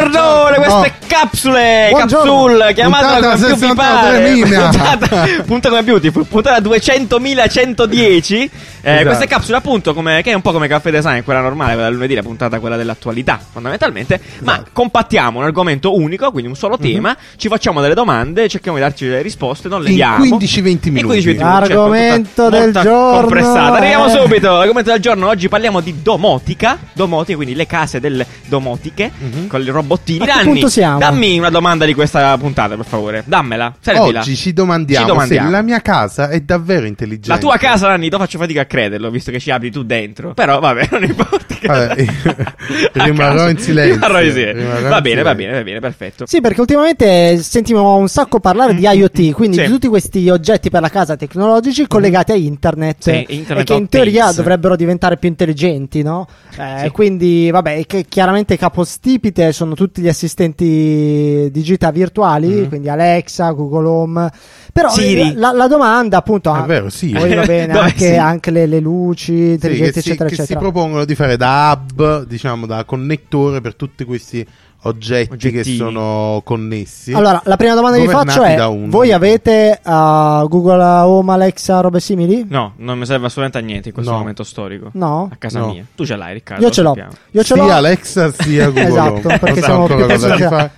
[0.00, 1.06] Buongiorno, queste Oh.
[1.20, 2.32] capsule, Buongiorno.
[2.44, 5.42] capsule, chiamatela Puntata come più vi 63 pare.
[5.42, 8.50] Puntata, come beautiful, puntata 200.110.
[8.82, 9.04] Eh, Esatto.
[9.08, 11.94] Queste capsule appunto come, che è un po' come caffè design, quella normale, quella del
[11.96, 14.70] lunedì, la puntata quella dell'attualità fondamentalmente, ma Esatto.
[14.72, 19.04] compattiamo un argomento unico, quindi un solo tema, ci facciamo delle domande, cerchiamo di darci
[19.06, 20.24] delle risposte, non le diamo.
[20.24, 21.18] 15-20 In minuti.
[21.18, 23.76] 15-20 minuti, certo, Argomento del giorno, compressata.
[23.76, 24.10] Arriviamo eh.
[24.10, 24.56] subito.
[24.56, 25.28] L'argomento del giorno.
[25.28, 26.78] Oggi parliamo di domotica.
[26.94, 29.46] Domotica, quindi le case delle domotiche Mhm.
[29.48, 30.22] con i robottini.
[30.22, 30.98] A che punto siamo?
[30.98, 33.22] dammi una domanda di questa puntata, per favore.
[33.26, 33.74] Dammela.
[33.80, 34.20] Servila.
[34.20, 35.46] Oggi ci domandiamo, Ci domandiamo.
[35.48, 37.28] se la mia casa è davvero intelligente.
[37.28, 40.34] La tua casa, Nanni, io faccio fatica a crederlo, visto che ci abri tu dentro.
[40.34, 41.54] Però, vabbè, non importa.
[41.62, 42.04] Vabbè,
[42.92, 43.94] rimarrò in silenzio.
[43.94, 44.62] Rimarrò in silenzio.
[44.62, 46.26] Rimarrò Va in bene, va bene, va bene, perfetto.
[46.26, 49.62] Sì, perché ultimamente sentiamo un sacco parlare di IoT, quindi Sì.
[49.64, 53.78] di tutti questi oggetti per la casa tecnologici collegati a internet, Sì, Internet e che
[53.78, 54.36] in teoria Things.
[54.36, 56.26] dovrebbero diventare più intelligenti, no?
[56.56, 56.88] Eh, Sì.
[56.90, 62.68] Quindi, vabbè, che chiaramente capostipite sono tutti gli assistenti digitali virtuali, Mhm.
[62.68, 64.30] quindi Alexa, Google Home.
[64.72, 64.88] Però
[65.34, 67.10] la, la domanda, appunto, È ah, vero, sì.
[67.10, 68.16] poi va bene Dove anche, sì?
[68.16, 70.60] anche le, le luci Sì, intelligenti, si, eccetera, si eccetera.
[70.60, 74.46] propongono di fare da hub, diciamo da connettore per tutti questi
[74.82, 75.76] oggetti che Oggettini.
[75.76, 77.12] sono connessi.
[77.12, 78.56] Allora, la prima domanda che vi faccio è:
[78.86, 82.46] voi avete uh, Google Home, Alexa, robe simili?
[82.48, 84.18] No, non mi serve assolutamente a niente in questo No.
[84.18, 84.90] momento storico.
[84.94, 85.28] No?
[85.32, 85.72] A casa No.
[85.72, 85.84] mia.
[85.94, 86.64] Tu ce l'hai, Riccardo.
[86.64, 86.94] Io ce l'ho.
[86.96, 87.70] Io ce sia l'ho.
[87.72, 89.38] Alexa sia Google Esatto, Home.
[89.38, 90.70] perché siamo più cosa.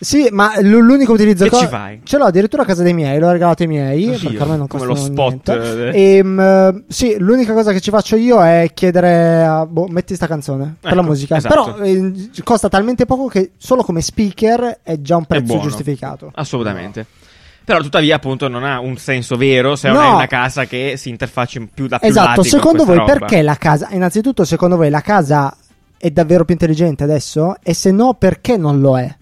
[0.00, 2.00] Sì, ma l- l'unico utilizzo Che che ci fai?
[2.02, 4.08] Ce l'ho addirittura a casa dei miei, l'ho regalato ai miei.
[4.08, 5.90] Oddio, perché non come lo spot, niente.
[5.90, 6.16] eh.
[6.16, 10.76] Ehm, sì, l'unica cosa che ci faccio io è chiedere a, boh, metti sta canzone
[10.80, 11.36] per la Ecco, musica.
[11.36, 11.74] esatto.
[11.74, 16.30] Però eh, costa talmente poco che solo come speaker è già un prezzo giustificato.
[16.34, 17.06] Assolutamente.
[17.64, 20.10] Però tuttavia appunto non ha un senso vero se non No.
[20.10, 23.12] è una casa che si interfaccia in più da più Esatto, secondo voi roba.
[23.12, 25.54] perché la casa, innanzitutto secondo voi la casa
[25.96, 27.56] è davvero più intelligente adesso?
[27.62, 29.14] E se no perché non lo è?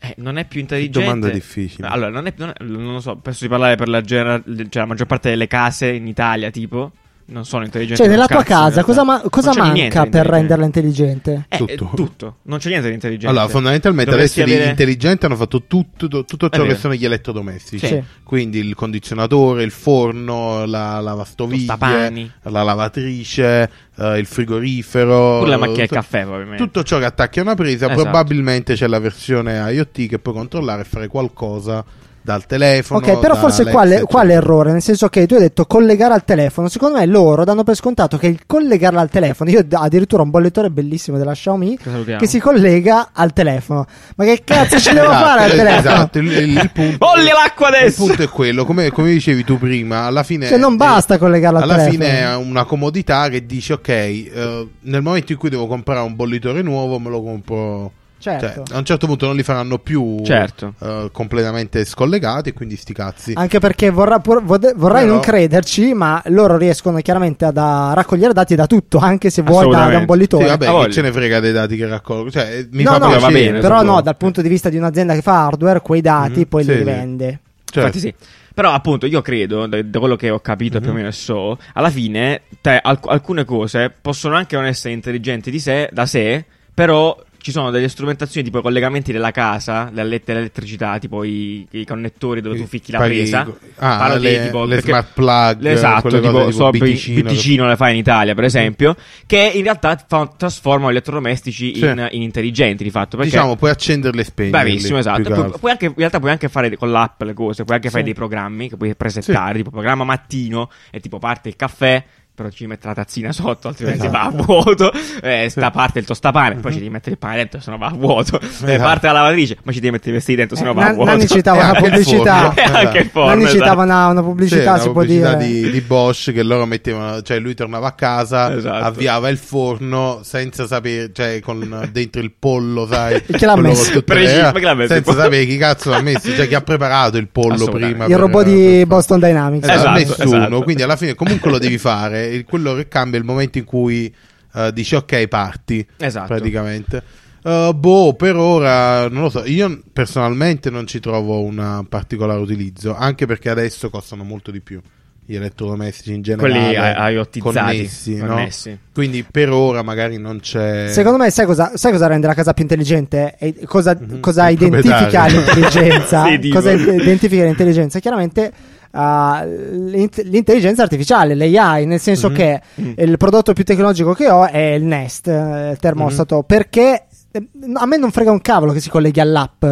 [0.00, 0.98] Eh, non è più intelligente.
[0.98, 1.86] Domanda difficile.
[1.86, 4.82] Allora, non, è, non, è- non lo so, penso di parlare per la, genera- cioè,
[4.82, 6.90] la maggior parte delle case in Italia, tipo,
[7.26, 8.02] non sono intelligenti.
[8.02, 10.22] Cioè nella tua casa cosa, ma- cosa manca per intelligente.
[10.22, 11.46] renderla intelligente?
[11.48, 11.74] Eh, Tutto.
[11.74, 11.96] tutto.
[11.96, 12.36] tutto.
[12.42, 13.28] Non c'è niente di intelligente.
[13.34, 17.86] Allora, fondamentalmente adesso avere- intelligenti hanno fatto tutto, tutto ciò che sono gli elettrodomestici.
[17.86, 18.02] Sì.
[18.22, 25.38] Quindi il condizionatore, il forno, la lavastoviglie, la lavatrice, eh, il frigorifero.
[25.38, 26.62] Pure la macchina del caffè, probabilmente.
[26.62, 28.02] Tutto ciò che attacchi a una presa, Esatto.
[28.02, 31.84] probabilmente c'è la versione IoT che puoi controllare e fare qualcosa
[32.22, 33.00] dal telefono.
[33.00, 34.06] Ok, però forse Alexa, quale, eccetera.
[34.10, 34.72] quale errore?
[34.72, 36.68] Nel senso che tu hai detto collegare al telefono.
[36.68, 39.50] Secondo me loro danno per scontato che il collegarla al telefono.
[39.50, 43.86] Io ho addirittura un bollettore bellissimo della Xiaomi Che che si collega al telefono.
[44.16, 45.94] Ma che cazzo ci devo Esatto, fare al eh, telefono?
[45.94, 48.04] Esatto, il, il- il punto, Bolli l'acqua il adesso!
[48.06, 50.46] punto è quello, come, come dicevi tu prima, alla fine...
[50.46, 52.04] Cioè, non eh, basta collegarla al Alla telefono.
[52.04, 56.14] fine è una comodità che dici, ok, eh, nel momento in cui devo comprare un
[56.14, 57.92] bollitore nuovo, me lo compro.
[58.22, 58.62] Certo.
[58.64, 60.74] Cioè, a un certo punto non li faranno più Certo.
[60.80, 63.32] eh, completamente scollegati, e quindi sti cazzi.
[63.34, 67.92] Anche perché vorrà pur- vode- vorrai Però- non crederci, ma loro riescono chiaramente ad- a
[67.94, 70.44] raccogliere dati da tutto, anche se vuoi da, da un bollitore.
[70.44, 70.90] Sì, vabbè, voglia.
[70.92, 72.30] ce ne frega dei dati che raccolgo.
[72.30, 74.76] Cioè, eh, mi no, fa no, va bene, però no, dal punto di vista di
[74.76, 76.78] un'azienda che fa hardware, quei dati Mhm, poi sì, li sì.
[76.78, 77.38] rivende.
[77.64, 77.80] Certo.
[77.80, 78.14] Infatti sì.
[78.54, 80.84] Però appunto io credo, da, da quello che ho capito e Mhm.
[80.84, 85.50] più o meno so, alla fine te, alc- alcune cose possono anche non essere intelligenti
[85.50, 86.44] di sé, da sé,
[86.74, 91.84] però ci sono delle strumentazioni tipo i collegamenti della casa, l'ele- l'elettricità, tipo i, i
[91.84, 93.40] connettori dove tu ficchi la presa.
[93.76, 97.22] ah, Parlo di le- tipo- le smart plug, Esatto, tipo, tipo so, BTcino.
[97.30, 101.84] BTcino le fa in Italia, per esempio, che in realtà fa- trasformano gli elettrodomestici Sì.
[101.84, 103.16] in, in intelligenti di fatto.
[103.16, 104.62] Perché Diciamo, puoi accenderle e spegnerle.
[104.62, 105.22] Bravissimo, esatto.
[105.22, 108.00] che Puoi, anche, in realtà puoi anche fare con l'app le cose, puoi anche fare
[108.00, 108.04] Sì.
[108.06, 112.02] dei programmi che puoi presettare, tipo programma mattino e tipo parte il caffè,
[112.42, 114.18] però ci mette la tazzina sotto, altrimenti Esatto.
[114.18, 114.92] va a vuoto.
[115.22, 117.86] Eh, sta parte il tostapane, poi ci devi mettere il pane dentro, se no va
[117.86, 118.40] a vuoto.
[118.40, 118.82] Eh, Esatto.
[118.82, 120.92] parte la lavatrice, ma ci devi mettere i vestiti dentro, se no Eh, va a
[120.92, 121.10] vuoto.
[121.10, 122.54] Nanni citava una pubblicità.
[122.72, 125.36] anche il forno, Nanni citava una, pubblicità, si può dire.
[125.36, 128.84] Di, di Bosch che loro mettevano, cioè lui tornava a casa, Esatto.
[128.84, 134.02] avviava il forno senza sapere, cioè con dentro il pollo, sai, chi l'ha messo?
[134.02, 134.92] Preciso, eh, ma chi l'ha messo?
[134.94, 138.06] senza sapere chi cazzo l'ha messo, cioè chi ha preparato il pollo prima.
[138.06, 139.68] Il robot di Boston Dynamics.
[139.68, 140.62] Esatto, Esatto, nessuno, esatto.
[140.62, 143.64] quindi alla fine comunque lo devi fare, il- quello che cambia è il momento in
[143.64, 144.12] cui
[144.54, 146.26] eh, dici ok parti, Esatto.
[146.26, 147.02] praticamente.
[147.44, 149.44] Eh, boh, per ora non lo so.
[149.46, 154.80] Io personalmente non ci trovo un particolare utilizzo, anche perché adesso costano molto di più
[155.24, 156.52] gli elettrodomestici in generale.
[156.52, 158.26] Quelli IoTizzati, connessi, no?
[158.26, 158.78] connessi.
[158.92, 160.88] Quindi per ora magari non c'è.
[160.88, 163.36] Secondo me, sai cosa, sai cosa rende la casa più intelligente?
[163.38, 164.18] E cosa, Mhm.
[164.20, 166.24] cosa identifica l'intelligenza?
[166.40, 168.00] Sì, cosa identifica l'intelligenza?
[168.00, 168.52] Chiaramente
[168.92, 172.34] uh, l'int- l'intelligenza artificiale, l'AI, nel senso Mhm.
[172.34, 172.92] che Mm.
[172.96, 177.86] il prodotto più tecnologico che ho è il Nest, eh, il termostato, perché eh, a
[177.86, 179.64] me non frega un cavolo che si colleghi all'app.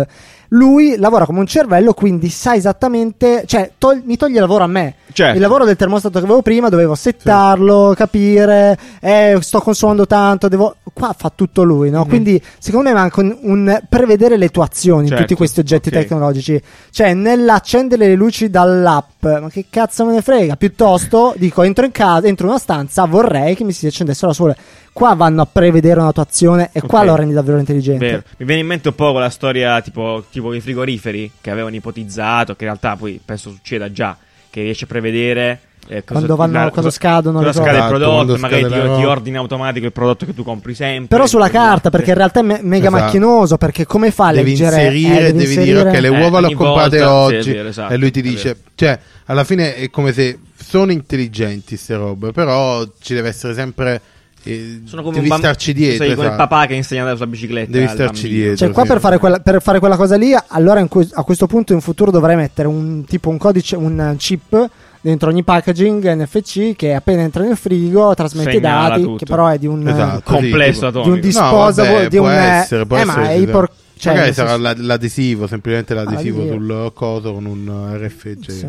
[0.52, 4.67] Lui lavora come un cervello, quindi sa esattamente, cioè tol- mi toglie il lavoro a
[4.67, 4.94] me.
[5.12, 5.34] Certo.
[5.37, 10.75] Il lavoro del termostato che avevo prima dovevo settarlo, capire, eh, sto consumando tanto, devo...
[11.00, 12.05] qua fa tutto lui, no?
[12.05, 15.88] Quindi secondo me manca un, un prevedere le tue azioni in Certo, tutti questi oggetti
[15.88, 15.94] ok.
[15.94, 16.61] tecnologici.
[16.91, 20.56] Cioè, nell'accendere le luci dall'app, ma che cazzo me ne frega?
[20.56, 24.35] Piuttosto dico, entro in casa, entro in una stanza, vorrei che mi si accendessero da
[24.35, 24.56] sole.
[24.93, 27.06] Qua vanno a prevedere una tua azione e qua Ok.
[27.06, 28.05] lo rendi davvero intelligente.
[28.05, 28.23] Vero.
[28.38, 32.55] Mi viene in mente un po' quella storia tipo, tipo i frigoriferi che avevano ipotizzato,
[32.56, 34.17] che in realtà poi penso succeda già,
[34.50, 37.62] che riesce a prevedere eh, cosa- Quando vanno- la- quando scadono cosa le cose.
[37.64, 40.75] scade il Esatto, prodotto, quando magari ti, ti ordina automatico il prodotto che tu compri
[40.75, 41.08] sempre.
[41.08, 43.02] Però sulla carta, perché in realtà è me- mega Esatto.
[43.05, 43.56] macchinoso.
[43.56, 44.76] Perché come fa a devi leggere?
[44.85, 47.52] inserire, eh, devi dire inserire- ok, le Eh, uova le ho comprate volta, sì, oggi
[47.52, 51.96] vero, esatto, e lui ti dice, cioè, alla fine è come se sono intelligenti queste
[51.96, 54.00] robe, però ci deve essere sempre
[54.44, 56.48] eh, Sono come devi un bamb- starci dietro, Sei come il esatto.
[56.48, 57.70] papà che insegna sulla bicicletta.
[57.70, 58.34] Devi starci bambino.
[58.42, 58.56] dietro.
[58.56, 58.88] Cioè, qua sì.
[58.88, 61.81] per fare, quella, per fare quella cosa lì, allora in que- a questo punto in
[61.81, 64.69] futuro dovrei mettere un tipo un codice, un chip
[65.02, 69.16] dentro ogni packaging NFC che appena entra nel frigo trasmette i dati, tutto.
[69.16, 71.02] che però è di un, Esatto, Complesso sì, tipo- atomico.
[71.04, 73.43] di un No, disposable, vabbè, di può un essere, può eh, essere, ma è sì,
[73.43, 78.66] ipor- cioè, Magari sarà l'adesivo, semplicemente l'adesivo Ah, sul coso con un RF, cioè, sì.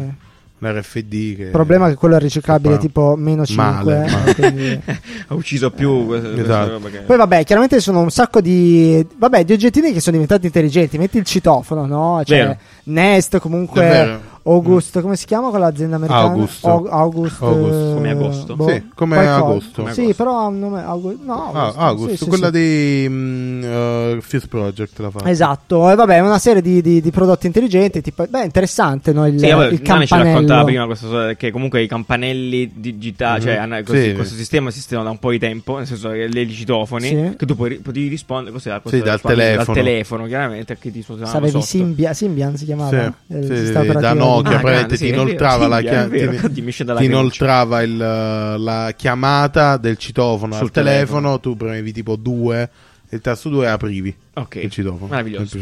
[0.62, 3.63] Un RFD che Il problema è che quello è riciclabile Fa tipo meno 5.
[3.63, 4.36] male, male.
[4.36, 4.80] quindi-
[5.28, 6.69] ha ucciso più questa, questa Esatto.
[6.72, 10.13] roba che- Poi vabbè, chiaramente ci sono un sacco di vabbè, di oggettini che sono
[10.18, 10.98] diventati intelligenti.
[10.98, 12.22] Metti il citofono, no?
[12.24, 12.58] Cioè Vero.
[12.84, 16.29] Nest comunque August, come si chiama quell'azienda americana?
[16.31, 16.65] August.
[16.65, 17.73] Au- August, August.
[17.79, 18.55] eh, Come agosto?
[18.55, 19.88] boh, Sì, come agosto.
[19.91, 20.13] Sì, agosto.
[20.23, 21.17] però ha un nome August.
[21.23, 22.51] No, Ah, August, August, sì, sì, quella sì.
[22.51, 25.29] di mm, uh, Fuse Project la fa.
[25.29, 29.27] Esatto, e vabbè, una serie di, di- di prodotti intelligenti, tipo, beh, interessante, no?
[29.27, 30.65] Il, Sì, vabbè, il Nani ci raccontava campanello.
[30.65, 33.45] prima questa cosa che comunque i campanelli digitali, Mhm.
[33.45, 34.13] cioè hanno- così- Sì.
[34.15, 37.33] questo sistema esisteva da un po' di tempo, nel senso che le citofoni, Sì.
[37.38, 39.63] che tu puoi, potevi rispondere cos'era, Sì, Questo dal telefono.
[39.65, 42.89] dal telefono, chiaramente, a chi ti suonava Sapevi Symbian si chiamava?
[42.89, 43.88] Sì, il sì, sì, da di-
[44.36, 44.62] Nokia Ah,
[44.95, 50.54] sì, ti vero, inoltrava, la, sì, chia- vero, ti- inoltrava il, la chiamata del citofono
[50.54, 52.69] Sul al telefono, tu premevi tipo 2
[53.12, 55.08] il tasto 2 e aprivi Ok, il citofono.
[55.10, 55.58] meraviglioso,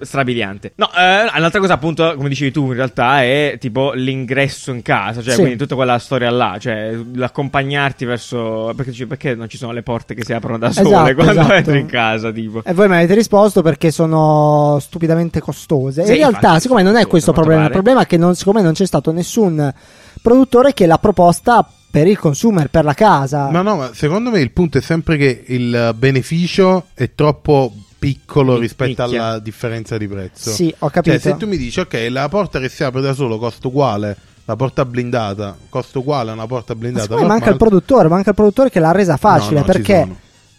[0.00, 0.72] strabiliante.
[0.76, 5.22] No, eh, un'altra cosa appunto, come dicevi tu, in realtà è tipo l'ingresso in casa,
[5.22, 5.40] cioè Sì.
[5.40, 8.72] quindi tutta quella storia là, cioè l'accompagnarti verso...
[8.74, 11.32] Perché, dici, perché non ci sono le porte che si aprono da sole Esatto, quando
[11.32, 11.52] esatto.
[11.52, 12.62] entri in casa, tipo?
[12.64, 16.04] E voi mi avete risposto perché sono stupidamente costose.
[16.04, 18.34] Sì, in realtà, infatti, siccome non è questo il problema, il problema è che non,
[18.34, 19.72] siccome non c'è stato nessun
[20.20, 21.66] produttore che l'ha proposta
[21.98, 23.50] per il consumer, per la casa.
[23.50, 28.54] Ma no, ma secondo me il punto è sempre che il beneficio è troppo piccolo
[28.54, 29.24] Mi- rispetto nicchia.
[29.24, 30.50] alla differenza di prezzo.
[30.50, 31.18] Sì, ho capito.
[31.18, 34.16] Cioè, se tu mi dici, ok, la porta che si apre da solo costa uguale,
[34.44, 37.06] la porta blindata costa uguale a una porta Ma blindata.
[37.08, 40.08] siccome manca il produttore, manca il produttore che l'ha resa facile No, no, perché.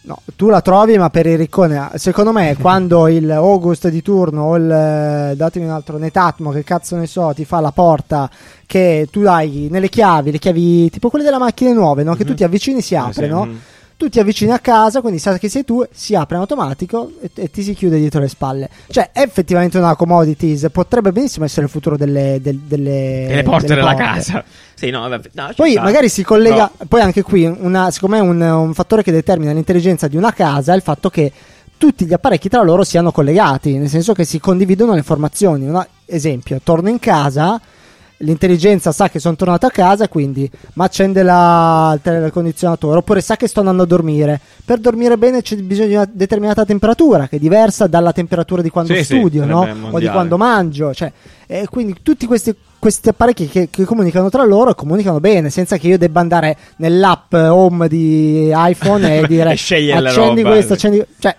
[0.02, 1.90] No, tu la trovi ma per il riccone.
[1.94, 6.64] Secondo me quando il August di turno o il eh, datemi un altro Netatmo che
[6.64, 8.30] cazzo ne so ti fa la porta
[8.66, 12.14] che tu dai nelle chiavi, le chiavi tipo quelle delle macchine nuove, no?
[12.14, 13.48] che tu ti avvicini si Eh, apre, sì, no?
[14.00, 17.30] Tu ti avvicini a casa, quindi sai che sei tu, si apre in automatico e,
[17.34, 18.70] e ti si chiude dietro le spalle.
[18.88, 23.42] Cioè, è effettivamente una commodities, potrebbe benissimo essere il futuro delle, del- delle, E le
[23.42, 24.10] porte delle della porte.
[24.10, 24.42] casa.
[24.72, 25.82] Sì, no, vabbè, no, Poi sta.
[25.82, 26.86] magari si collega, No.
[26.88, 30.72] poi anche qui, una, secondo me un, un fattore che determina l'intelligenza di una casa
[30.72, 31.30] è il fatto che
[31.76, 35.66] tutti gli apparecchi tra loro siano collegati, nel senso che si condividono le informazioni.
[35.68, 37.60] Un esempio, torno in casa,
[38.22, 43.36] l'intelligenza sa che sono tornato a casa, quindi mi accende la, il telecondizionatore, oppure sa
[43.36, 44.40] che sto andando a dormire.
[44.64, 48.70] Per dormire bene c'è bisogno di una determinata temperatura, che è diversa dalla temperatura di
[48.70, 49.62] quando Sì, sì, studio, no?
[49.62, 50.92] sarebbe o di quando mangio.
[50.92, 51.12] Cioè,
[51.46, 55.88] e quindi tutti questi, questi apparecchi che, che comunicano tra loro comunicano bene, senza che
[55.88, 60.72] io debba andare nell'app home di iPhone e dire E accendi roba, questo, sì.
[60.86, 61.36] accendi cioè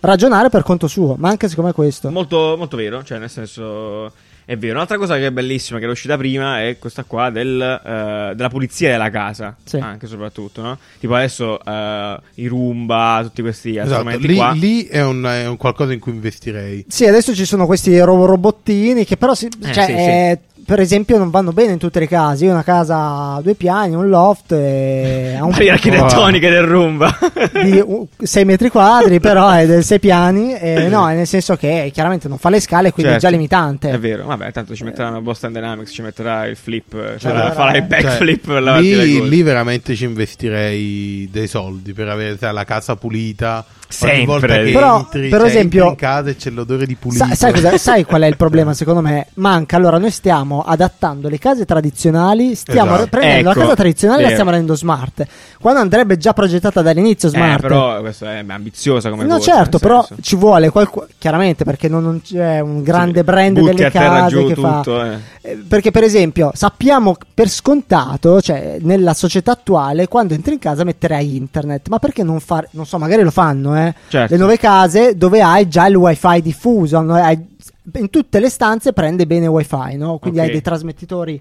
[0.00, 2.10] ragionare per conto suo, ma anche secondo me questo.
[2.10, 4.12] Molto, molto vero, cioè nel senso
[4.50, 4.76] è vero.
[4.76, 8.48] Un'altra cosa che è bellissima che è uscita prima è questa qua del, eh, della
[8.48, 9.76] pulizia della casa, Sì.
[9.76, 10.78] anche soprattutto, no?
[10.98, 14.52] Tipo adesso eh, i Roomba, tutti questi Esatto, strumenti lì, qua.
[14.52, 16.86] lì è, un, è un qualcosa in cui investirei.
[16.88, 20.57] Sì, adesso ci sono questi ro- robottini che però, si- Eh, cioè, sì, sì.
[20.68, 22.44] Per esempio, non vanno bene in tutte le case.
[22.44, 26.64] Io ho una casa a due piani, un loft, e ha un Varie architettoniche del
[26.64, 27.18] Roomba.
[27.64, 27.82] di
[28.18, 30.52] 6 metri quadri, però è del 6 piani.
[30.52, 33.26] E no, è nel senso che chiaramente non fa le scale, quindi Certo.
[33.26, 33.88] è già limitante.
[33.88, 37.78] È vero, vabbè, tanto ci metteranno Boston Dynamics, ci metterà il flip, cioè Allora, farai
[37.78, 42.64] il backflip Cioè, per lì, lì veramente ci investirei dei soldi per avere sai, la
[42.64, 43.64] casa pulita.
[43.88, 44.70] Sempre.
[44.70, 47.24] Però, entri, per cioè, esempio- entri in casa e c'è l'odore di pulito.
[47.24, 49.28] Sa- sai, sai qual è il problema secondo me?
[49.34, 53.08] Manca, allora noi stiamo stiamo adattando le case tradizionali, stiamo Esatto.
[53.08, 55.26] prendendo Ecco, la casa tradizionale e la stiamo rendendo smart.
[55.60, 57.60] Quando andrebbe già progettata dall'inizio Eh, smart.
[57.60, 59.52] però questo è ambiziosa come No, cosa.
[59.54, 60.22] certo, però senso.
[60.22, 61.06] ci vuole qualcuno.
[61.18, 64.46] Chiaramente, perché non, non c'è un grande Sì, brand butti delle a terra case giù
[64.46, 64.76] che fa.
[64.76, 65.16] tutto, eh.
[65.42, 70.84] Eh, Perché, per esempio, sappiamo per scontato, cioè nella società attuale, quando entri in casa
[70.84, 71.88] metterai internet.
[71.88, 72.68] Ma perché non fare?
[72.72, 73.94] Non so, magari lo fanno, eh.
[74.08, 74.32] Certo.
[74.32, 76.98] Le nuove case dove hai già il wifi diffuso?
[76.98, 77.56] Hai-
[77.94, 80.18] in tutte le stanze prende bene wifi, no?
[80.18, 80.44] Quindi Ok.
[80.46, 81.40] hai dei trasmettitori.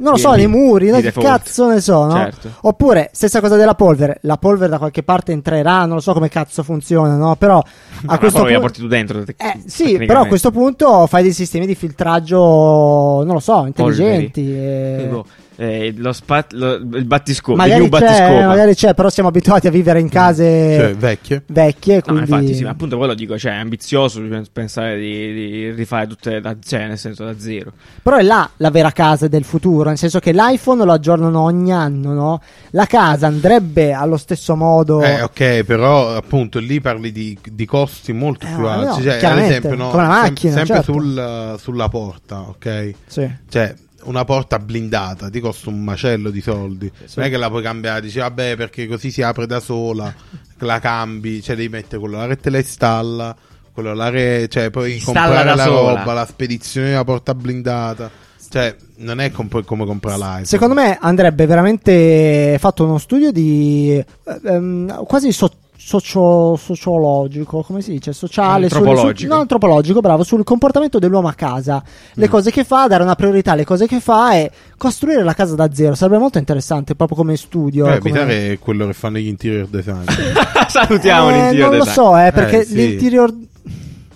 [0.00, 1.00] Non lo so, nei muri, no?
[1.00, 2.12] che cazzo ne so, no?
[2.12, 2.48] Certo.
[2.60, 4.18] Oppure, stessa cosa della polvere.
[4.22, 7.34] La polvere da qualche parte entrerà, non lo so come cazzo funziona, no?
[7.34, 7.58] Però
[8.06, 8.60] a questo la punto.
[8.60, 9.24] porti tu dentro.
[9.24, 13.64] tec- Eh, sì, però a questo punto fai dei sistemi di filtraggio, non lo so,
[13.66, 14.52] intelligenti.
[14.54, 15.24] e- Tipo,
[15.60, 17.50] eh, lo spat- lo- il battiscopo.
[17.52, 21.42] il Magari new c'è, magari c'è, però siamo abituati a vivere in case Cioè, vecchie.
[21.48, 21.96] vecchie.
[21.96, 22.20] No, Quindi...
[22.30, 26.40] infatti, sì, ma appunto quello dico, cioè, è ambizioso pens- pensare di, di rifare tutte
[26.40, 27.72] da, cioè, nel senso da zero.
[28.02, 31.72] Però è là la vera casa del futuro, nel senso che l'iPhone lo aggiornano ogni
[31.72, 32.40] anno, no?
[32.70, 35.02] La casa andrebbe allo stesso modo.
[35.02, 39.04] Eh, ok, però appunto lì parli di, di costi molto Eh, più no, alti.
[39.04, 40.92] no, cioè, ad esempio, no, come una sem- macchina, sempre certo.
[40.92, 42.90] sul- sulla porta, ok?
[43.06, 43.28] Sì.
[43.48, 43.74] Cioè,
[44.04, 46.90] una porta blindata ti costa un macello di soldi.
[47.16, 50.12] Non è che la puoi cambiare, dici vabbè perché così si apre da sola,
[50.58, 53.36] la cambi, cioè devi mettere quello là che te la installa,
[53.72, 55.98] quello là che, cioè poi Installa comprare la sola.
[55.98, 58.10] roba, la spedizione della porta blindata.
[58.50, 60.44] Cioè, non è com- come comprare l'iPhone.
[60.46, 67.80] Secondo me andrebbe veramente fatto uno studio di eh, ehm, quasi so- socio- sociologico, come
[67.80, 68.12] si dice?
[68.12, 69.18] Sociale, sul- Antropologico.
[69.20, 71.82] sul- no, antropologico, bravo, sul comportamento dell'uomo a casa,
[72.14, 72.30] le Mm.
[72.30, 75.72] cose che fa, dare una priorità alle cose che fa e costruire la casa da
[75.72, 75.94] zero.
[75.94, 77.86] Sarebbe molto interessante, proprio come studio.
[77.90, 80.04] Eh, come- è quello che fanno gli interior design.
[80.68, 81.94] Salutiamo Eh, l'interior Non lo design.
[82.04, 82.74] so, eh, perché Eh, sì.
[82.74, 83.34] l'interior.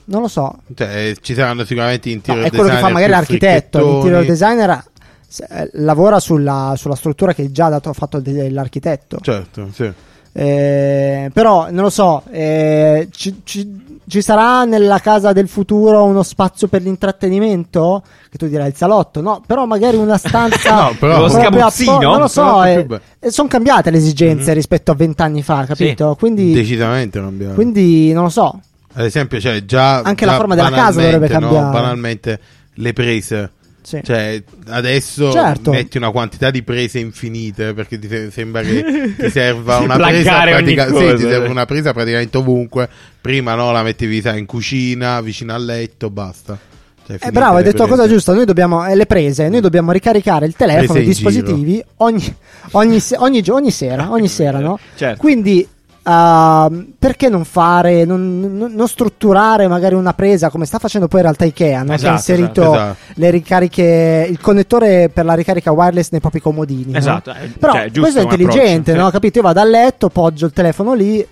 [0.05, 3.11] Non lo so, cioè, ci saranno sicuramente No, interior è quello che fa designer magari
[3.13, 3.79] l'architetto.
[3.79, 4.85] L'interior designer
[5.29, 9.19] se- eh, lavora sulla, sulla struttura che già ha dato, fatto l'architetto.
[9.23, 9.91] Certo, sì.
[10.35, 16.23] Eh, però non lo so, eh, ci, ci- ci sarà nella casa del futuro uno
[16.23, 18.03] spazio per l'intrattenimento?
[18.31, 19.43] Che tu dirai il salotto, no?
[19.47, 20.71] Però magari una stanza.
[20.89, 21.93] No, però- Lo sgabuzzino?
[21.97, 24.55] appo- Non lo so, eh, be- sono cambiate le esigenze Mhm.
[24.55, 26.17] rispetto a vent'anni fa, capito?
[26.19, 27.55] Quindi, Decisamente cambiato.
[27.55, 28.59] quindi non lo so.
[28.95, 31.71] Ad esempio, cioè, già Anche già la forma della casa dovrebbe no, cambiare.
[31.73, 32.41] banalmente
[32.75, 33.51] le prese.
[33.83, 34.01] Sì.
[34.03, 35.73] Cioè, adesso Certo.
[35.73, 40.41] metti una quantità di prese infinite perché ti se- sembra che ti serva una presa
[40.43, 41.51] pratica- sì, cosa, ti serve eh.
[41.51, 42.89] una presa praticamente ovunque.
[43.21, 46.57] Prima no, la mettevi sai, in cucina, vicino al letto, basta.
[47.05, 48.33] Cioè, Eh, bravo, hai detto la cosa giusta.
[48.33, 52.35] Noi dobbiamo, eh, le prese, noi dobbiamo ricaricare il telefono, i dispositivi ogni,
[52.73, 54.11] ogni, ogni ogni sera.
[54.13, 54.79] Ogni sera, no?
[54.95, 55.19] Certo.
[55.21, 55.67] Quindi,
[56.03, 61.21] ehm, perché non fare, non, non- non strutturare magari una presa come sta facendo poi
[61.21, 61.85] in realtà Ikea, no?
[61.87, 62.97] che ha Esatto, inserito esatto.
[63.15, 66.93] le ricariche, il connettore per la ricarica wireless nei propri comodini.
[66.93, 66.99] no?
[66.99, 69.07] Esatto, eh, Però cioè, giusto questo è intelligente, approccio, no?
[69.07, 69.13] sì.
[69.13, 69.39] Capito?
[69.39, 71.27] Io vado a letto, poggio il telefono lì.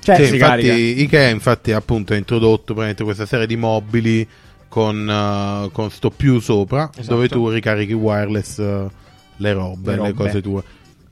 [0.00, 1.02] Cioè, Sì, infatti.
[1.02, 4.28] Ikea infatti appunto ha introdotto praticamente questa serie di mobili
[4.68, 7.14] con, eh, con sto più sopra Esatto.
[7.14, 8.86] dove tu ricarichi wireless eh,
[9.36, 10.12] le robe, Le le, robe.
[10.12, 10.62] cose tue.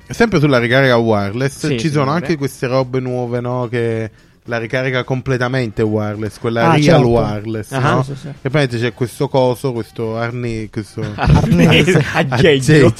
[0.08, 2.10] Sempre sulla ricarica wireless Sì, ci sono signore.
[2.24, 3.66] anche queste robe nuove, no?
[3.70, 4.10] Che
[4.46, 7.06] la ricarica completamente wireless, quella Ah, real certo.
[7.08, 8.02] wireless, Ah, no?
[8.02, 8.26] sì, sì.
[8.28, 12.92] E praticamente c'è questo coso, questo arnese, questo Arnese, aggeggio.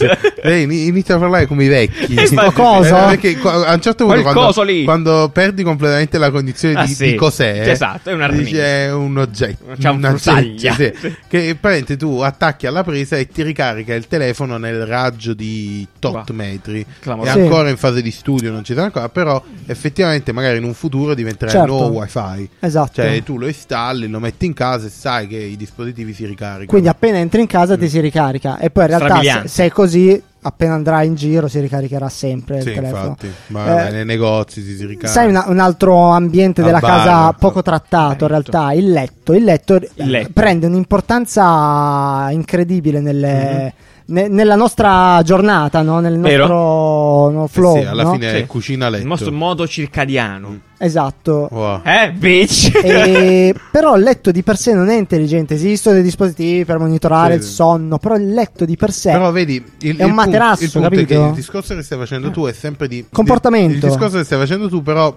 [0.43, 2.13] Lei ini- inizia a parlare come i vecchi.
[2.15, 2.97] Infatti, Coso?
[2.97, 4.53] Eh, perché a un certo punto quando,
[4.85, 7.11] quando perdi completamente la condizione Ah, di, sì.
[7.11, 8.21] di cos'è, Esatto, è un
[8.53, 10.75] è un oggetto, C'ha un una frutaglia.
[10.75, 11.15] sì, sì.
[11.29, 16.13] che praticamente tu attacchi alla presa e ti ricarica il telefono nel raggio di tot
[16.13, 16.37] Wow.
[16.37, 16.81] metri.
[16.83, 17.35] È Clamoroso.
[17.35, 17.41] Sì.
[17.41, 21.15] ancora in fase di studio, non ci sarà ancora, però effettivamente magari in un futuro
[21.15, 21.67] diventerà Certo.
[21.67, 22.49] il nuovo wifi.
[22.61, 22.91] Esatto.
[22.95, 26.67] Cioè tu lo installi, lo metti in casa e sai che i dispositivi si ricaricano.
[26.67, 28.59] Quindi appena entri in casa ti si ricarica.
[28.59, 32.57] E poi in realtà se, se è così, appena andrai in giro si ricaricherà sempre
[32.59, 33.05] il Sì, telefono.
[33.09, 35.07] infatti, ma Eh, nei negozi si, si ricarica.
[35.07, 39.33] Sai una- un altro ambiente della bar, casa al- poco trattato in realtà, il letto.
[39.35, 40.31] Il letto, Il letto.
[40.33, 43.73] prende un'importanza incredibile nelle- Mhm.
[44.07, 46.01] Ne- nella nostra giornata, no?
[46.01, 46.47] nel Vero.
[46.47, 47.79] nostro no, Eh flow.
[47.81, 48.13] sì, alla no?
[48.13, 48.37] fine Sì.
[48.37, 49.03] è cucina letto.
[49.03, 50.61] Il nostro modo circadiano.
[50.79, 51.49] Esatto.
[51.51, 51.81] Wow.
[51.85, 52.73] Eh, bitch.
[52.83, 55.55] E- però il letto di per sé non è intelligente.
[55.55, 57.39] Esistono dei dispositivi per monitorare Sì.
[57.39, 60.61] il sonno, però il letto di per sé Però vedi, il, È un il materasso,
[60.63, 61.21] punto, il punto è capito?
[61.23, 63.69] che il discorso che stai facendo tu è sempre di Comportamento.
[63.69, 65.17] di- il discorso che stai facendo tu, però,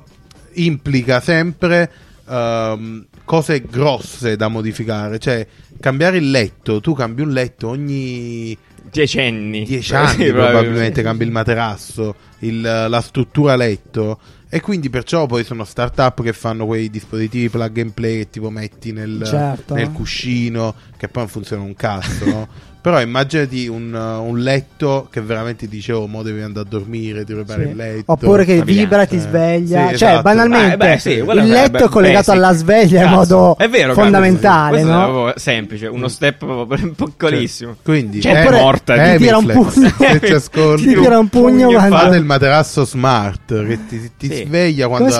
[0.58, 1.92] implica sempre
[2.28, 5.20] ehm, cose grosse da modificare.
[5.20, 5.46] Cioè,
[5.80, 6.80] cambiare il letto.
[6.80, 8.56] Tu cambi un letto ogni
[8.92, 9.64] Decenni.
[9.66, 11.02] dieci Sì, anni, probabilmente sì.
[11.04, 14.20] cambi il materasso, il- la struttura letto.
[14.48, 18.50] E quindi perciò poi sono start-up che fanno quei dispositivi plug and play che tipo
[18.50, 19.74] metti nel, Certo.
[19.74, 20.74] nel cuscino,
[21.06, 22.48] che poi non funziona un cazzo, no?
[22.86, 27.24] Però immaginati un, uh, un letto che veramente dice oh, mo devi andare a dormire,
[27.26, 27.70] ti prepari Sì.
[27.70, 28.12] il letto.
[28.12, 29.88] Oppure che vibra e ti Eh, sveglia.
[29.88, 30.22] sì, cioè, esatto.
[30.22, 32.44] banalmente, Eh, beh, sì, il letto be- è collegato basic.
[32.44, 35.34] alla sveglia in modo è vero, fondamentale, no?
[35.36, 37.76] semplice, uno step proprio piccolissimo.
[37.84, 39.90] Quindi Cioè, eh, oppure- morta, ti tira un pugno.
[39.98, 41.98] se ci ascolti, ti tira un pugno Pugno quando...
[41.98, 44.44] fate il materasso smart che ti, ti Sì.
[44.46, 45.12] sveglia quando,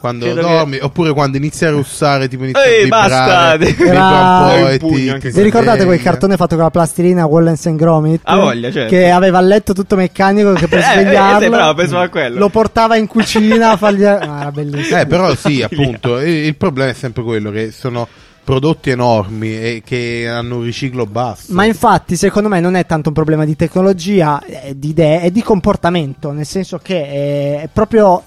[0.00, 3.72] quando dormi, oppure quando inizia a russare, tipo inizia a vibrare, basta!
[3.72, 7.78] vibra un po' e ti Vi ricordate quel cartone fatto con la plastilina Wallace and
[7.78, 8.20] Gromit?
[8.24, 8.94] Ha voglia, certo.
[8.94, 12.08] Che aveva il letto tutto meccanico che per Eh, eh, svegliarlo sei bravo, pensavo a
[12.08, 12.38] quello.
[12.38, 14.04] lo portava in cucina a fargli...
[14.04, 14.98] Ah, era bellissimo.
[14.98, 18.06] Eh, però sì, appunto, il, il problema è sempre quello che sono
[18.44, 21.52] prodotti enormi e che hanno un riciclo basso.
[21.52, 25.30] Ma infatti, secondo me, non è tanto un problema di tecnologia, eh, di idee, è
[25.30, 26.32] di comportamento.
[26.32, 28.24] Nel senso che eh, è proprio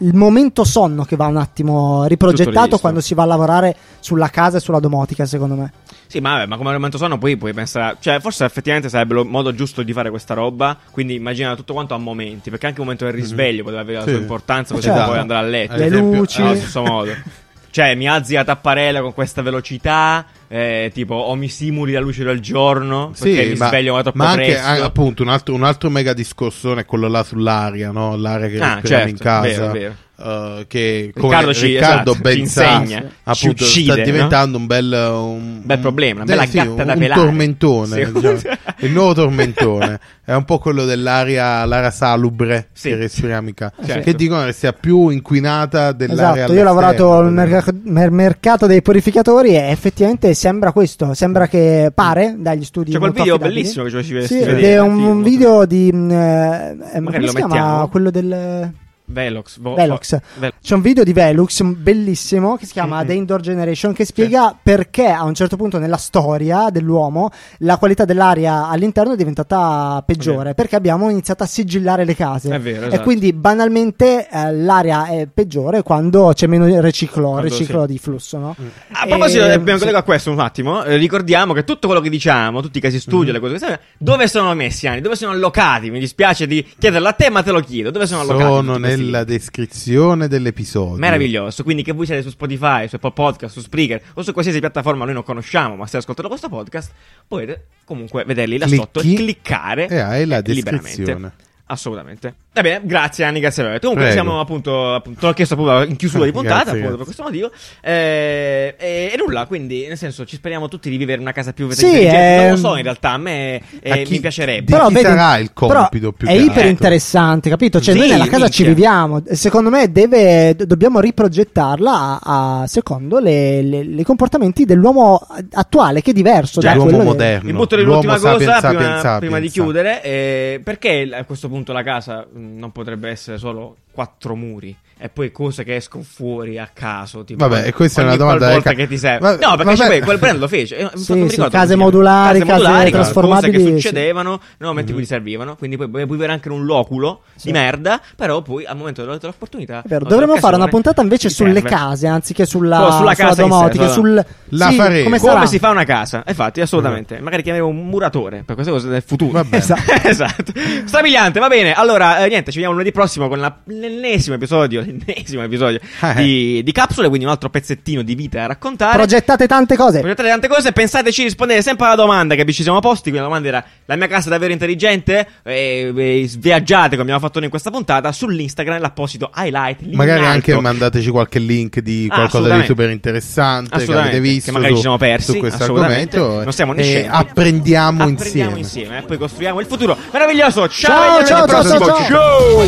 [0.00, 4.58] il momento sonno che va un attimo riprogettato quando si va a lavorare sulla casa
[4.58, 5.72] e sulla domotica, secondo me.
[6.08, 7.96] Sì, ma, vabbè, ma come argomento sonno poi puoi pensare...
[8.00, 11.94] Cioè, forse effettivamente sarebbe il modo giusto di fare questa roba, quindi immagina tutto quanto
[11.94, 14.10] a momenti, perché anche il momento del risveglio poteva avere la Sì.
[14.12, 15.04] sua importanza, così Certo.
[15.04, 15.76] puoi andare a letto.
[15.76, 16.40] Le luci.
[16.40, 17.12] Allo stesso modo.
[17.70, 22.24] Cioè, mi alzi a tapparella con questa velocità, eh, tipo, o mi simuli la luce
[22.24, 24.66] del giorno, perché mi ma, sveglio troppo ma anche presto.
[24.66, 28.16] ah, appunto un altro, un altro mega discorsone è quello là sull'aria, no?
[28.16, 29.48] l'aria che Ah, respiriamo certo, in casa.
[29.48, 29.94] vero, vero.
[30.20, 32.82] Eh, che come Riccardo ci- Riccardo esatto, ben ci sa,
[33.24, 34.04] appunto, uccide, sta no?
[34.04, 37.20] diventando un bel, un, Bel problema, una eh, bella sì, gatta un, da un pelare.
[37.20, 38.12] tormentone, Sì.
[38.12, 38.38] diciamo.
[38.80, 42.88] il nuovo tormentone è un po' quello dell'aria l'aria salubre Sì.
[42.90, 44.02] che respiriamo in casa, Certo.
[44.02, 48.82] che dicono che sia più inquinata dell'aria Esatto, io ho lavorato al mer- mercato dei
[48.82, 53.60] purificatori e effettivamente sembra questo, sembra che pare dagli studi C'è quel video affidabili.
[53.60, 54.72] bellissimo che ci Sì, ed vedere.
[54.74, 57.88] è un, sì, un molto video di mh, eh, come si chiama mettiamo.
[57.88, 58.72] quello del
[59.10, 59.58] Velox.
[59.60, 60.18] vo- Velox.
[60.38, 63.06] Vel- C'è un video di Velux m- bellissimo che si chiama Mm-mm.
[63.06, 68.04] The Indoor Generation che spiega perché a un certo punto nella storia dell'uomo la qualità
[68.04, 72.54] dell'aria all'interno è diventata peggiore perché abbiamo iniziato a sigillare le case.
[72.54, 73.02] È vero, E esatto.
[73.02, 77.92] quindi banalmente eh, l'aria è peggiore quando c'è meno riciclo, Quando riciclo sì.
[77.92, 78.56] di flusso, no?
[78.92, 79.84] A proposito, E- abbiamo sì.
[79.84, 80.84] collegato a questo un attimo.
[80.84, 83.82] eh, ricordiamo che tutto quello che diciamo, tutti i casi studio, le cose che sappiamo,
[83.98, 85.00] dove sono messi, Ani?
[85.00, 85.90] Dove sono allocati?
[85.90, 87.90] Mi dispiace di chiederlo a te, ma te lo chiedo.
[87.90, 88.42] Dove sono allocati?
[88.52, 91.62] sono questi nella descrizione dell'episodio Meraviglioso.
[91.62, 95.04] Quindi, che voi siete su Spotify, su Apple Podcast, su Spreaker o su qualsiasi piattaforma
[95.04, 96.92] noi non conosciamo, ma state ascoltando questo podcast,
[97.26, 100.88] potete comunque vederli là Clicchi sotto e cliccare e hai la eh, liberamente.
[100.88, 101.32] descrizione.
[101.66, 102.34] Assolutamente.
[102.58, 103.78] Va bene, grazie Anni Gazzerotti.
[103.80, 104.20] Comunque Prego.
[104.20, 106.96] siamo appunto, appunto, te l'ho chiesto appunto in chiusura di puntata, Grazie, appunto grazie.
[106.96, 107.50] per questo motivo.
[107.80, 111.70] Eh, e, e nulla, quindi nel senso ci speriamo tutti di vivere una casa più
[111.70, 112.36] Sì, intelligente.
[112.36, 114.76] Non lo ehm, so in realtà, a me eh, a chi- mi piacerebbe.
[114.88, 117.80] di chi sarà il compito però più è iper interessante, capito?
[117.80, 118.74] Cioè, Sì, noi nella casa ci minchia.
[118.74, 119.22] viviamo.
[119.24, 125.20] e Secondo me, deve, do- dobbiamo riprogettarla a, a- secondo le, le- le comportamenti dell'uomo
[125.52, 129.18] attuale, che è diverso da l'uomo moderno Mi butto nell'ultima cosa sapiens, prima, sapiens, sapiens.
[129.20, 130.02] prima di chiudere.
[130.02, 135.08] eh, perché a questo punto la casa mh, non potrebbe essere solo quattro muri e
[135.08, 137.24] poi cose che escono fuori a caso?
[137.24, 139.18] Tipo, Vabbè, questa è ogni una domanda ca- che ti serve.
[139.36, 139.98] Va- no, perché vabbè.
[139.98, 140.76] c'è quel brand lo fece.
[140.76, 144.68] eh, infatti Sì, mi sì, case modulari, case case modulari, trasformabili, cose che succedevano nel
[144.68, 144.88] momento Mhm.
[144.88, 145.56] in cui ti servivano.
[145.56, 147.46] Quindi poi puoi vivere anche in un loculo Sì.
[147.46, 149.82] di merda, però poi al momento dell'opportunità.
[149.86, 151.68] Dovremmo fare una puntata invece sulle serve.
[151.68, 155.04] case anziché sulla, Sulla- sulla sulla casa sé, domotica, sulla- sul La sì, faremo.
[155.04, 156.24] come Come si fa una casa?
[156.26, 157.20] Infatti, assolutamente.
[157.20, 159.44] Magari chiameremo un muratore per queste cose del futuro.
[159.50, 159.82] Esatto.
[160.08, 160.52] esatto.
[160.84, 161.72] Strabiliante, va bene.
[161.74, 166.14] Allora, eh, niente, ci vediamo lunedì prossimo con l'ennesimo episodio, l'ennesimo episodio Eh.
[166.14, 168.96] di, di Capsule, quindi un altro pezzettino di vita da raccontare.
[168.96, 170.00] Progettate tante cose.
[170.00, 173.10] Progettate tante cose, pensateci di rispondere sempre alla domanda che vi ci siamo posti.
[173.10, 175.26] Quindi la domanda era: la mia casa è davvero intelligente?
[175.42, 179.82] E, e viaggiate come abbiamo fatto noi in questa puntata sull'Instagram, l'apposito highlight.
[179.92, 182.66] Magari anche mandateci qualche link di Ah, qualcosa di assolutamente.
[182.66, 186.52] super interessante che avete visto che magari su, ci siamo persi, su questo argomento Non
[186.52, 188.08] siamo né e apprendiamo, Apprendiamo
[188.56, 188.58] insieme.
[188.58, 190.68] insieme e poi costruiamo il futuro meraviglioso.
[190.68, 191.86] Ciao, Ciao, ciao, ciao, prossimo.
[191.86, 192.66] ciao, ciao.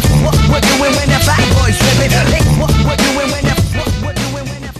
[0.00, 0.15] ciao.
[0.56, 2.10] we're doing when the bad boys tripping.
[2.32, 3.45] Think what we're doing when